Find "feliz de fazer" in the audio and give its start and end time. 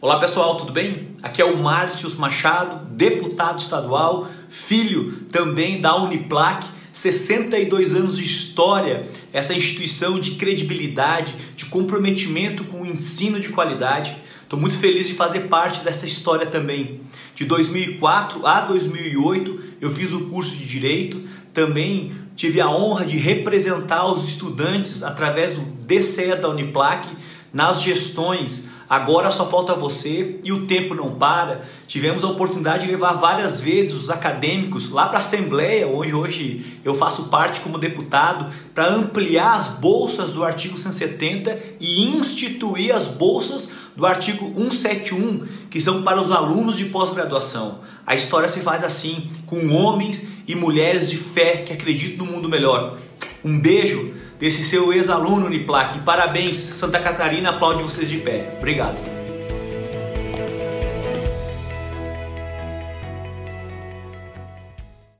14.78-15.48